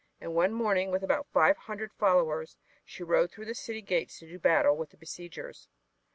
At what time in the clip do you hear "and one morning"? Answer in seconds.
0.19-0.89